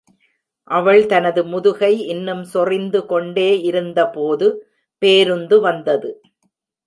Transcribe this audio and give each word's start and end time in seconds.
அவள் 0.67 1.05
தனது 1.05 1.41
முதுகை 1.45 1.91
இன்னும் 2.07 2.41
சொறிந்து 2.53 3.05
கொண்டே 3.05 3.61
இருந்த 3.61 4.09
போது, 4.09 4.47
பேருந்து 5.01 5.59
வந்தது. 5.61 6.11